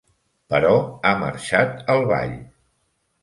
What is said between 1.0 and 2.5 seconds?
ha marxat al ball.